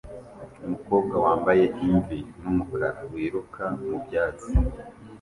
Umukobwa 0.65 1.15
wambaye 1.25 1.65
imvi 1.85 2.19
numukara 2.41 2.89
wiruka 3.11 3.63
mubyatsi 3.85 4.51